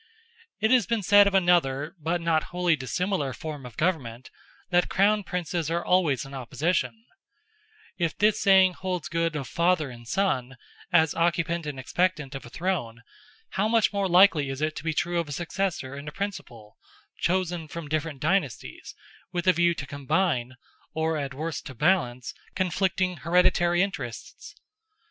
It 0.59 0.71
has 0.71 0.87
been 0.87 1.03
said 1.03 1.27
of 1.27 1.35
another 1.35 1.93
but 1.99 2.21
not 2.21 2.45
wholly 2.45 2.75
dissimilar 2.75 3.33
form 3.33 3.67
of 3.67 3.77
government, 3.77 4.31
that 4.71 4.89
Crown 4.89 5.23
Princes 5.23 5.69
are 5.69 5.85
always 5.85 6.25
in 6.25 6.33
opposition; 6.33 7.05
if 7.99 8.17
this 8.17 8.41
saying 8.41 8.73
holds 8.73 9.07
good 9.07 9.35
of 9.35 9.47
father 9.47 9.91
and 9.91 10.07
son, 10.07 10.57
as 10.91 11.13
occupant 11.13 11.67
and 11.67 11.79
expectant 11.79 12.33
of 12.33 12.47
a 12.47 12.49
throne, 12.49 13.03
how 13.49 13.67
much 13.67 13.93
more 13.93 14.07
likely 14.07 14.49
is 14.49 14.59
it 14.59 14.75
to 14.77 14.83
be 14.83 14.95
true 14.95 15.19
of 15.19 15.29
a 15.29 15.31
successor 15.31 15.93
and 15.93 16.07
a 16.07 16.11
principal, 16.11 16.77
chosen 17.19 17.67
from 17.67 17.87
different 17.87 18.19
dynasties, 18.19 18.95
with 19.31 19.45
a 19.45 19.53
view 19.53 19.75
to 19.75 19.85
combine, 19.85 20.55
or 20.95 21.15
at 21.15 21.35
worst 21.35 21.67
to 21.67 21.75
balance, 21.75 22.33
conflicting 22.55 23.17
hereditary 23.17 23.83
interests? 23.83 24.55